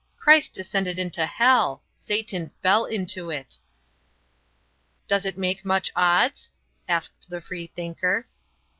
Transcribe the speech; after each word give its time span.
"Christ 0.17 0.53
descended 0.53 0.97
into 0.97 1.27
hell; 1.27 1.83
Satan 1.99 2.49
fell 2.63 2.85
into 2.85 3.29
it." 3.29 3.59
"Does 5.07 5.27
it 5.27 5.37
make 5.37 5.63
much 5.63 5.91
odds?" 5.95 6.49
asked 6.89 7.29
the 7.29 7.39
free 7.39 7.67
thinker. 7.67 8.27